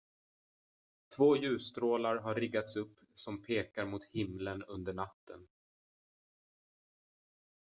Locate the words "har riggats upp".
2.15-2.99